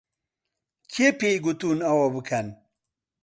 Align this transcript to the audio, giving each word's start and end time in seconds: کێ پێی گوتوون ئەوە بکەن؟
کێ 0.93 1.07
پێی 1.19 1.37
گوتوون 1.45 1.79
ئەوە 1.87 2.07
بکەن؟ 2.15 2.47